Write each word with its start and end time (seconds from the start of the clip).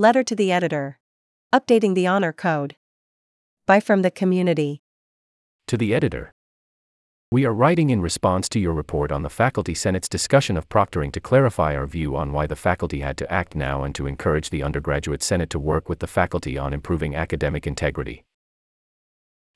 Letter 0.00 0.22
to 0.22 0.36
the 0.36 0.52
Editor. 0.52 0.96
Updating 1.52 1.96
the 1.96 2.06
Honor 2.06 2.32
Code. 2.32 2.76
By 3.66 3.80
from 3.80 4.02
the 4.02 4.12
community. 4.12 4.80
To 5.66 5.76
the 5.76 5.92
editor. 5.92 6.32
We 7.32 7.44
are 7.44 7.52
writing 7.52 7.90
in 7.90 8.00
response 8.00 8.48
to 8.50 8.60
your 8.60 8.74
report 8.74 9.10
on 9.10 9.24
the 9.24 9.28
Faculty 9.28 9.74
Senate's 9.74 10.08
discussion 10.08 10.56
of 10.56 10.68
proctoring 10.68 11.10
to 11.14 11.20
clarify 11.20 11.74
our 11.74 11.88
view 11.88 12.14
on 12.14 12.32
why 12.32 12.46
the 12.46 12.54
faculty 12.54 13.00
had 13.00 13.16
to 13.16 13.32
act 13.32 13.56
now 13.56 13.82
and 13.82 13.92
to 13.96 14.06
encourage 14.06 14.50
the 14.50 14.62
undergraduate 14.62 15.20
Senate 15.20 15.50
to 15.50 15.58
work 15.58 15.88
with 15.88 15.98
the 15.98 16.06
faculty 16.06 16.56
on 16.56 16.72
improving 16.72 17.16
academic 17.16 17.66
integrity. 17.66 18.24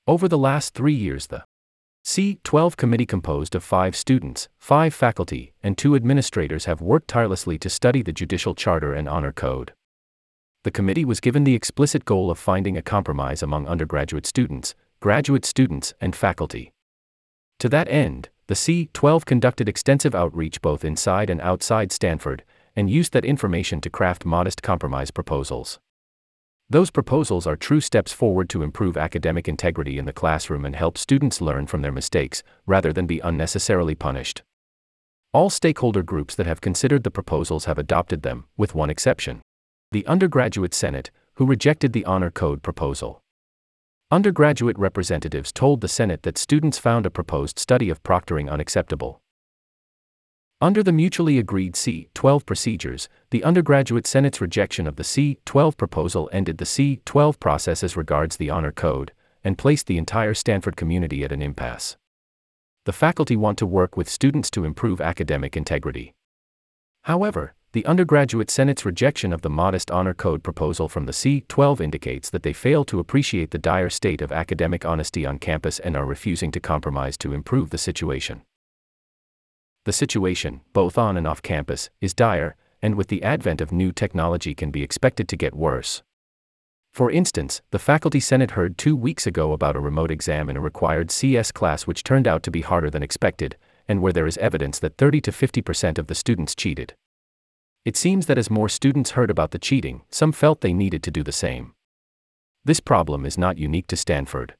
Over 0.08 0.26
the 0.26 0.38
last 0.38 0.74
three 0.74 0.92
years, 0.92 1.28
the 1.28 1.44
C12 2.04 2.76
committee 2.76 3.06
composed 3.06 3.54
of 3.54 3.62
five 3.62 3.94
students, 3.94 4.48
five 4.58 4.92
faculty, 4.92 5.52
and 5.62 5.78
two 5.78 5.94
administrators 5.94 6.64
have 6.64 6.80
worked 6.80 7.06
tirelessly 7.06 7.58
to 7.58 7.70
study 7.70 8.02
the 8.02 8.12
Judicial 8.12 8.56
Charter 8.56 8.92
and 8.92 9.08
Honor 9.08 9.30
Code. 9.30 9.72
The 10.64 10.70
committee 10.70 11.04
was 11.04 11.18
given 11.18 11.42
the 11.42 11.56
explicit 11.56 12.04
goal 12.04 12.30
of 12.30 12.38
finding 12.38 12.76
a 12.76 12.82
compromise 12.82 13.42
among 13.42 13.66
undergraduate 13.66 14.26
students, 14.26 14.76
graduate 15.00 15.44
students, 15.44 15.92
and 16.00 16.14
faculty. 16.14 16.72
To 17.58 17.68
that 17.70 17.88
end, 17.88 18.28
the 18.46 18.54
C12 18.54 19.24
conducted 19.24 19.68
extensive 19.68 20.14
outreach 20.14 20.62
both 20.62 20.84
inside 20.84 21.30
and 21.30 21.40
outside 21.40 21.90
Stanford, 21.90 22.44
and 22.76 22.88
used 22.88 23.12
that 23.12 23.24
information 23.24 23.80
to 23.80 23.90
craft 23.90 24.24
modest 24.24 24.62
compromise 24.62 25.10
proposals. 25.10 25.80
Those 26.70 26.92
proposals 26.92 27.44
are 27.44 27.56
true 27.56 27.80
steps 27.80 28.12
forward 28.12 28.48
to 28.50 28.62
improve 28.62 28.96
academic 28.96 29.48
integrity 29.48 29.98
in 29.98 30.04
the 30.04 30.12
classroom 30.12 30.64
and 30.64 30.76
help 30.76 30.96
students 30.96 31.40
learn 31.40 31.66
from 31.66 31.82
their 31.82 31.90
mistakes, 31.90 32.44
rather 32.66 32.92
than 32.92 33.06
be 33.08 33.18
unnecessarily 33.18 33.96
punished. 33.96 34.44
All 35.32 35.50
stakeholder 35.50 36.04
groups 36.04 36.36
that 36.36 36.46
have 36.46 36.60
considered 36.60 37.02
the 37.02 37.10
proposals 37.10 37.64
have 37.64 37.78
adopted 37.78 38.22
them, 38.22 38.44
with 38.56 38.76
one 38.76 38.90
exception 38.90 39.42
the 39.92 40.06
undergraduate 40.06 40.72
Senate, 40.72 41.10
who 41.34 41.44
rejected 41.44 41.92
the 41.92 42.04
Honor 42.06 42.30
Code 42.30 42.62
proposal. 42.62 43.22
Undergraduate 44.10 44.78
representatives 44.78 45.52
told 45.52 45.80
the 45.80 45.88
Senate 45.88 46.22
that 46.22 46.38
students 46.38 46.78
found 46.78 47.04
a 47.04 47.10
proposed 47.10 47.58
study 47.58 47.90
of 47.90 48.02
proctoring 48.02 48.50
unacceptable. 48.50 49.20
Under 50.62 50.82
the 50.82 50.92
mutually 50.92 51.38
agreed 51.38 51.76
C 51.76 52.08
12 52.14 52.46
procedures, 52.46 53.08
the 53.30 53.44
undergraduate 53.44 54.06
Senate's 54.06 54.40
rejection 54.40 54.86
of 54.86 54.96
the 54.96 55.04
C 55.04 55.38
12 55.44 55.76
proposal 55.76 56.30
ended 56.32 56.56
the 56.56 56.64
C 56.64 57.00
12 57.04 57.38
process 57.38 57.84
as 57.84 57.96
regards 57.96 58.36
the 58.36 58.48
Honor 58.48 58.72
Code, 58.72 59.12
and 59.44 59.58
placed 59.58 59.88
the 59.88 59.98
entire 59.98 60.34
Stanford 60.34 60.76
community 60.76 61.22
at 61.22 61.32
an 61.32 61.42
impasse. 61.42 61.96
The 62.86 62.92
faculty 62.92 63.36
want 63.36 63.58
to 63.58 63.66
work 63.66 63.96
with 63.96 64.08
students 64.08 64.50
to 64.52 64.64
improve 64.64 65.00
academic 65.00 65.56
integrity. 65.56 66.14
However, 67.02 67.54
the 67.72 67.86
undergraduate 67.86 68.50
Senate's 68.50 68.84
rejection 68.84 69.32
of 69.32 69.40
the 69.40 69.48
modest 69.48 69.90
honor 69.90 70.12
code 70.12 70.42
proposal 70.42 70.90
from 70.90 71.06
the 71.06 71.12
C 71.12 71.44
12 71.48 71.80
indicates 71.80 72.28
that 72.28 72.42
they 72.42 72.52
fail 72.52 72.84
to 72.84 73.00
appreciate 73.00 73.50
the 73.50 73.58
dire 73.58 73.88
state 73.88 74.20
of 74.20 74.30
academic 74.30 74.84
honesty 74.84 75.24
on 75.24 75.38
campus 75.38 75.78
and 75.78 75.96
are 75.96 76.04
refusing 76.04 76.50
to 76.52 76.60
compromise 76.60 77.16
to 77.18 77.32
improve 77.32 77.70
the 77.70 77.78
situation. 77.78 78.42
The 79.84 79.92
situation, 79.92 80.60
both 80.74 80.98
on 80.98 81.16
and 81.16 81.26
off 81.26 81.40
campus, 81.40 81.88
is 82.02 82.12
dire, 82.12 82.56
and 82.82 82.94
with 82.94 83.08
the 83.08 83.22
advent 83.22 83.62
of 83.62 83.72
new 83.72 83.90
technology 83.90 84.54
can 84.54 84.70
be 84.70 84.82
expected 84.82 85.26
to 85.28 85.36
get 85.36 85.54
worse. 85.54 86.02
For 86.92 87.10
instance, 87.10 87.62
the 87.70 87.78
Faculty 87.78 88.20
Senate 88.20 88.50
heard 88.50 88.76
two 88.76 88.94
weeks 88.94 89.26
ago 89.26 89.52
about 89.52 89.76
a 89.76 89.80
remote 89.80 90.10
exam 90.10 90.50
in 90.50 90.58
a 90.58 90.60
required 90.60 91.10
CS 91.10 91.50
class 91.50 91.86
which 91.86 92.04
turned 92.04 92.28
out 92.28 92.42
to 92.42 92.50
be 92.50 92.60
harder 92.60 92.90
than 92.90 93.02
expected, 93.02 93.56
and 93.88 94.02
where 94.02 94.12
there 94.12 94.26
is 94.26 94.36
evidence 94.36 94.78
that 94.78 94.98
30 94.98 95.22
to 95.22 95.32
50% 95.32 95.96
of 95.96 96.08
the 96.08 96.14
students 96.14 96.54
cheated. 96.54 96.94
It 97.84 97.96
seems 97.96 98.26
that 98.26 98.38
as 98.38 98.48
more 98.48 98.68
students 98.68 99.12
heard 99.12 99.30
about 99.30 99.50
the 99.50 99.58
cheating, 99.58 100.02
some 100.08 100.30
felt 100.30 100.60
they 100.60 100.72
needed 100.72 101.02
to 101.02 101.10
do 101.10 101.24
the 101.24 101.32
same. 101.32 101.74
This 102.64 102.78
problem 102.78 103.26
is 103.26 103.36
not 103.36 103.58
unique 103.58 103.88
to 103.88 103.96
Stanford. 103.96 104.54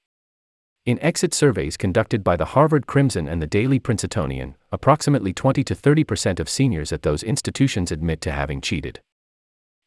In 0.84 0.98
exit 0.98 1.32
surveys 1.32 1.76
conducted 1.76 2.24
by 2.24 2.36
the 2.36 2.46
Harvard 2.46 2.88
Crimson 2.88 3.28
and 3.28 3.40
the 3.40 3.46
Daily 3.46 3.78
Princetonian, 3.78 4.56
approximately 4.72 5.32
20 5.32 5.62
to 5.62 5.74
30 5.76 6.02
percent 6.02 6.40
of 6.40 6.48
seniors 6.48 6.92
at 6.92 7.02
those 7.02 7.22
institutions 7.22 7.92
admit 7.92 8.20
to 8.22 8.32
having 8.32 8.60
cheated. 8.60 9.00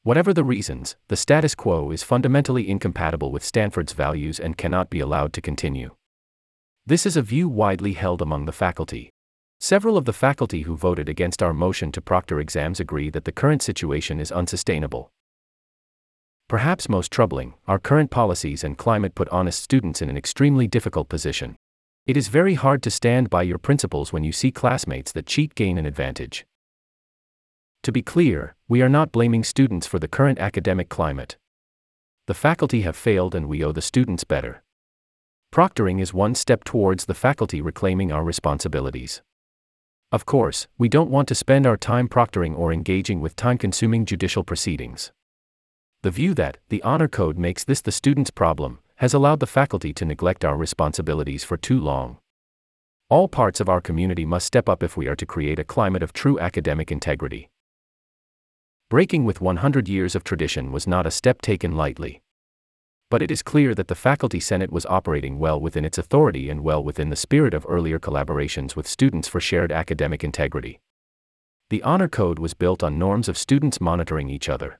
Whatever 0.04 0.34
the 0.34 0.46
reasons, 0.46 0.96
the 1.10 1.18
status 1.18 1.56
quo 1.56 1.92
is 1.92 2.04
fundamentally 2.04 2.70
incompatible 2.70 3.34
with 3.34 3.44
Stanford's 3.44 3.92
values 3.92 4.40
and 4.40 4.58
cannot 4.58 4.90
be 4.90 5.02
allowed 5.02 5.34
to 5.34 5.42
continue. 5.42 5.96
This 6.86 7.06
is 7.06 7.18
a 7.18 7.22
view 7.22 7.50
widely 7.50 7.94
held 7.94 8.22
among 8.22 8.46
the 8.46 8.54
faculty. 8.54 9.12
Several 9.60 9.98
of 9.98 10.06
the 10.06 10.14
faculty 10.14 10.62
who 10.62 10.78
voted 10.78 11.10
against 11.10 11.42
our 11.42 11.54
motion 11.54 11.92
to 11.94 12.02
proctor 12.02 12.40
exams 12.40 12.80
agree 12.80 13.10
that 13.10 13.26
the 13.26 13.32
current 13.32 13.62
situation 13.62 14.20
is 14.20 14.32
unsustainable. 14.32 15.12
Perhaps 16.48 16.88
most 16.88 17.12
troubling, 17.12 17.56
our 17.68 17.80
current 17.80 18.12
policies 18.12 18.64
and 18.64 18.78
climate 18.78 19.16
put 19.16 19.30
honest 19.30 19.64
students 19.64 20.02
in 20.02 20.10
an 20.10 20.18
extremely 20.18 20.68
difficult 20.68 21.10
position. 21.10 21.56
It 22.06 22.16
is 22.16 22.28
very 22.28 22.54
hard 22.54 22.84
to 22.84 22.92
stand 22.92 23.32
by 23.32 23.42
your 23.42 23.58
principles 23.58 24.14
when 24.14 24.24
you 24.24 24.32
see 24.32 24.52
classmates 24.52 25.12
that 25.14 25.26
cheat 25.26 25.56
gain 25.56 25.80
an 25.80 25.88
advantage. 25.88 26.46
To 27.82 27.92
be 27.92 28.04
clear, 28.04 28.56
we 28.68 28.84
are 28.84 28.90
not 28.90 29.12
blaming 29.12 29.44
students 29.44 29.88
for 29.88 29.98
the 29.98 30.08
current 30.08 30.38
academic 30.38 30.90
climate. 30.90 31.38
The 32.28 32.36
faculty 32.36 32.82
have 32.82 32.96
failed 32.96 33.34
and 33.34 33.48
we 33.48 33.64
owe 33.64 33.72
the 33.72 33.82
students 33.82 34.24
better. 34.24 34.64
Proctoring 35.52 36.00
is 36.00 36.14
one 36.14 36.36
step 36.36 36.64
towards 36.64 37.06
the 37.06 37.14
faculty 37.16 37.62
reclaiming 37.62 38.12
our 38.12 38.24
responsibilities. 38.24 39.24
Of 40.12 40.26
course, 40.26 40.68
we 40.78 40.88
don't 40.88 41.10
want 41.10 41.28
to 41.30 41.36
spend 41.36 41.66
our 41.66 41.78
time 41.78 42.08
proctoring 42.08 42.58
or 42.58 42.72
engaging 42.72 43.22
with 43.22 43.36
time 43.36 43.58
consuming 43.58 44.06
judicial 44.06 44.44
proceedings. 44.44 45.12
The 46.04 46.12
view 46.12 46.34
that 46.36 46.58
the 46.70 46.84
honor 46.84 47.08
code 47.08 47.38
makes 47.38 47.64
this 47.64 47.82
the 47.82 47.92
student's 47.92 48.32
problem 48.32 48.80
has 48.98 49.14
allowed 49.14 49.40
the 49.40 49.48
faculty 49.48 49.94
to 49.94 50.06
neglect 50.06 50.46
our 50.46 50.56
responsibilities 50.56 51.44
for 51.44 51.58
too 51.58 51.80
long. 51.80 52.18
All 53.10 53.28
parts 53.28 53.60
of 53.60 53.70
our 53.70 53.82
community 53.82 54.26
must 54.26 54.48
step 54.48 54.70
up 54.70 54.84
if 54.84 54.96
we 54.96 55.08
are 55.08 55.16
to 55.16 55.26
create 55.26 55.60
a 55.60 55.64
climate 55.64 56.04
of 56.04 56.14
true 56.14 56.40
academic 56.40 56.92
integrity. 56.92 57.50
Breaking 58.90 59.26
with 59.26 59.42
100 59.42 59.90
years 59.90 60.16
of 60.16 60.24
tradition 60.24 60.72
was 60.72 60.88
not 60.88 61.06
a 61.06 61.12
step 61.12 61.42
taken 61.42 61.76
lightly 61.76 62.22
but 63.10 63.22
it 63.22 63.32
is 63.32 63.42
clear 63.42 63.76
that 63.76 63.88
the 63.88 63.96
Faculty 63.96 64.40
Senate 64.40 64.72
was 64.72 64.86
operating 64.88 65.40
well 65.40 65.60
within 65.60 65.86
its 65.86 65.98
authority 65.98 66.50
and 66.50 66.62
well 66.62 66.84
within 66.84 67.10
the 67.10 67.16
spirit 67.16 67.54
of 67.54 67.66
earlier 67.70 68.00
collaborations 68.00 68.76
with 68.76 68.88
students 68.88 69.28
for 69.28 69.40
shared 69.40 69.72
academic 69.72 70.24
integrity. 70.24 70.80
The 71.70 71.84
Honor 71.84 72.08
Code 72.08 72.40
was 72.40 72.54
built 72.54 72.84
on 72.84 73.00
norms 73.00 73.28
of 73.28 73.38
students 73.38 73.82
monitoring 73.82 74.30
each 74.30 74.50
other. 74.50 74.80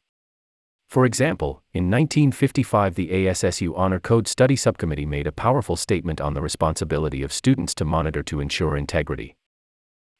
For 0.88 1.06
example, 1.06 1.64
in 1.74 1.90
1955, 1.90 2.96
the 2.96 3.10
ASSU 3.10 3.74
Honor 3.76 4.00
Code 4.00 4.28
Study 4.28 4.56
Subcommittee 4.56 5.06
made 5.06 5.28
a 5.28 5.32
powerful 5.32 5.76
statement 5.76 6.22
on 6.22 6.36
the 6.36 6.42
responsibility 6.42 7.24
of 7.24 7.34
students 7.34 7.74
to 7.76 7.86
monitor 7.86 8.22
to 8.24 8.40
ensure 8.40 8.78
integrity. 8.78 9.36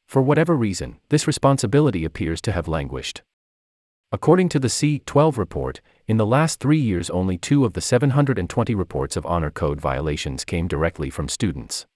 For 0.08 0.22
whatever 0.22 0.56
reason, 0.56 0.98
this 1.08 1.26
responsibility 1.26 2.04
appears 2.04 2.40
to 2.42 2.52
have 2.52 2.68
languished. 2.68 3.22
According 4.12 4.50
to 4.50 4.60
the 4.60 4.68
C 4.68 5.00
12 5.00 5.36
report, 5.36 5.80
in 6.06 6.16
the 6.16 6.24
last 6.24 6.60
three 6.60 6.78
years, 6.78 7.10
only 7.10 7.36
two 7.36 7.64
of 7.64 7.72
the 7.72 7.80
720 7.80 8.72
reports 8.72 9.16
of 9.16 9.26
honor 9.26 9.50
code 9.50 9.80
violations 9.80 10.44
came 10.44 10.68
directly 10.68 11.10
from 11.10 11.28
students. 11.28 11.86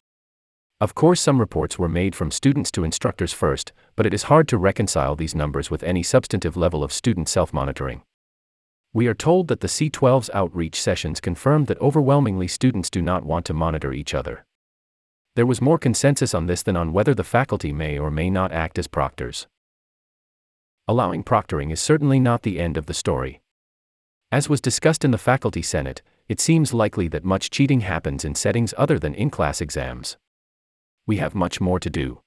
Of 0.81 0.97
course, 0.97 1.21
some 1.21 1.38
reports 1.38 1.78
were 1.78 1.88
made 1.88 2.16
from 2.16 2.32
students 2.32 2.72
to 2.72 2.82
instructors 2.82 3.32
first, 3.32 3.72
but 3.94 4.06
it 4.06 4.12
is 4.12 4.25
hard 4.25 4.48
to 4.48 4.59
reconcile 4.59 5.15
these 5.15 5.37
numbers 5.37 5.71
with 5.71 5.84
any 5.84 6.03
substantive 6.03 6.56
level 6.56 6.82
of 6.82 6.93
student 6.93 7.28
self 7.28 7.53
monitoring. 7.53 8.03
We 8.92 9.06
are 9.06 9.15
told 9.15 9.47
that 9.47 9.60
the 9.60 9.69
C12's 9.69 10.31
outreach 10.34 10.81
sessions 10.81 11.21
confirmed 11.21 11.69
that 11.69 11.81
overwhelmingly 11.81 12.48
students 12.48 12.91
do 12.91 13.03
not 13.03 13.25
want 13.25 13.47
to 13.47 13.54
monitor 13.54 13.92
each 13.92 14.15
other. 14.15 14.44
There 15.37 15.47
was 15.47 15.60
more 15.60 15.78
consensus 15.78 16.34
on 16.34 16.47
this 16.47 16.65
than 16.65 16.77
on 16.77 16.92
whether 16.92 17.15
the 17.15 17.22
faculty 17.22 17.72
may 17.72 18.00
or 18.00 18.10
may 18.10 18.31
not 18.31 18.50
act 18.50 18.81
as 18.81 18.88
proctors. 18.88 19.47
Allowing 20.91 21.23
proctoring 21.23 21.71
is 21.71 21.81
certainly 21.81 22.19
not 22.19 22.43
the 22.43 22.59
end 22.59 22.77
of 22.77 22.87
the 22.87 22.95
story. 22.95 23.41
As 24.33 24.49
was 24.49 24.61
discussed 24.61 25.04
in 25.04 25.13
the 25.13 25.19
Faculty 25.19 25.63
Senate, 25.63 26.03
it 26.28 26.41
seems 26.41 26.75
likely 26.75 27.07
that 27.07 27.22
much 27.22 27.48
cheating 27.48 27.83
happens 27.83 28.25
in 28.25 28.34
settings 28.34 28.75
other 28.77 28.98
than 28.98 29.15
in 29.15 29.31
class 29.31 29.60
exams. 29.60 30.16
We 31.07 31.19
have 31.19 31.33
much 31.33 31.60
more 31.60 31.78
to 31.78 31.89
do. 31.89 32.22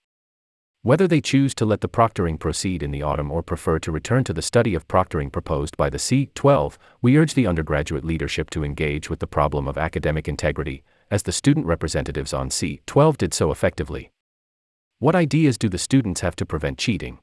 Whether 0.81 1.09
they 1.09 1.19
choose 1.19 1.53
to 1.55 1.65
let 1.65 1.81
the 1.81 1.89
proctoring 1.89 2.39
proceed 2.39 2.81
in 2.81 2.91
the 2.91 3.01
autumn 3.01 3.31
or 3.31 3.43
prefer 3.43 3.79
to 3.79 3.91
return 3.91 4.23
to 4.23 4.33
the 4.33 4.41
study 4.41 4.75
of 4.75 4.87
proctoring 4.87 5.29
proposed 5.29 5.75
by 5.75 5.89
the 5.89 5.99
C 5.99 6.29
12, 6.33 6.79
we 7.01 7.17
urge 7.17 7.33
the 7.33 7.47
undergraduate 7.47 8.05
leadership 8.05 8.49
to 8.51 8.63
engage 8.63 9.09
with 9.09 9.19
the 9.19 9.27
problem 9.27 9.67
of 9.67 9.77
academic 9.77 10.29
integrity, 10.29 10.85
as 11.11 11.23
the 11.23 11.33
student 11.33 11.65
representatives 11.65 12.33
on 12.33 12.49
C 12.49 12.79
12 12.85 13.17
did 13.17 13.33
so 13.33 13.51
effectively. 13.51 14.13
What 14.99 15.15
ideas 15.15 15.57
do 15.57 15.67
the 15.67 15.77
students 15.77 16.21
have 16.21 16.37
to 16.37 16.45
prevent 16.45 16.77
cheating? 16.77 17.19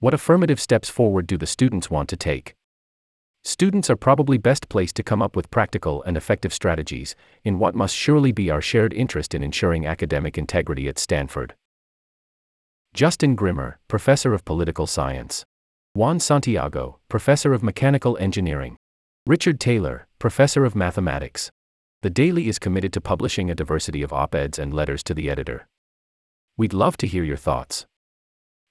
What 0.00 0.14
affirmative 0.14 0.60
steps 0.60 0.88
forward 0.88 1.26
do 1.26 1.36
the 1.36 1.46
students 1.46 1.90
want 1.90 2.08
to 2.10 2.16
take? 2.16 2.54
Students 3.42 3.90
are 3.90 3.96
probably 3.96 4.38
best 4.38 4.68
placed 4.68 4.96
to 4.96 5.02
come 5.02 5.20
up 5.20 5.36
with 5.36 5.50
practical 5.50 6.02
and 6.04 6.16
effective 6.16 6.52
strategies 6.52 7.14
in 7.44 7.58
what 7.58 7.74
must 7.74 7.94
surely 7.94 8.32
be 8.32 8.50
our 8.50 8.62
shared 8.62 8.94
interest 8.94 9.34
in 9.34 9.42
ensuring 9.42 9.86
academic 9.86 10.38
integrity 10.38 10.88
at 10.88 10.98
Stanford. 10.98 11.54
Justin 12.94 13.34
Grimmer, 13.34 13.78
Professor 13.86 14.32
of 14.32 14.44
Political 14.44 14.86
Science. 14.86 15.44
Juan 15.94 16.20
Santiago, 16.20 17.00
Professor 17.08 17.52
of 17.52 17.62
Mechanical 17.62 18.16
Engineering. 18.18 18.76
Richard 19.26 19.60
Taylor, 19.60 20.06
Professor 20.18 20.64
of 20.64 20.74
Mathematics. 20.74 21.50
The 22.02 22.10
Daily 22.10 22.48
is 22.48 22.58
committed 22.58 22.92
to 22.94 23.00
publishing 23.00 23.50
a 23.50 23.54
diversity 23.54 24.02
of 24.02 24.12
op 24.12 24.34
eds 24.34 24.58
and 24.58 24.72
letters 24.72 25.02
to 25.04 25.14
the 25.14 25.28
editor. 25.28 25.66
We'd 26.56 26.72
love 26.72 26.96
to 26.98 27.06
hear 27.06 27.24
your 27.24 27.36
thoughts. 27.36 27.86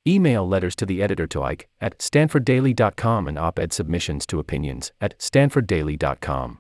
Email 0.06 0.46
letters 0.46 0.76
to 0.76 0.86
the 0.86 1.02
editor 1.02 1.28
to 1.28 1.42
Ike 1.44 1.70
at 1.80 2.00
stanforddaily.com 2.00 3.28
and 3.28 3.40
op 3.40 3.58
ed 3.58 3.72
submissions 3.72 4.26
to 4.26 4.40
opinions 4.40 4.92
at 5.00 5.18
stanforddaily.com. 5.18 6.60